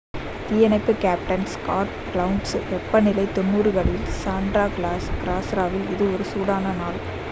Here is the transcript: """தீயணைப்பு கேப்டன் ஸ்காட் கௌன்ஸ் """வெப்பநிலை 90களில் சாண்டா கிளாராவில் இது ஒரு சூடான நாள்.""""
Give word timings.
"""தீயணைப்பு 0.49 0.93
கேப்டன் 0.95 1.45
ஸ்காட் 1.51 1.91
கௌன்ஸ் 2.13 2.55
"""வெப்பநிலை 2.71 3.25
90களில் 3.35 4.03
சாண்டா 4.17 4.65
கிளாராவில் 5.19 5.89
இது 5.95 6.07
ஒரு 6.11 6.25
சூடான 6.33 6.73
நாள்."""" 6.79 6.99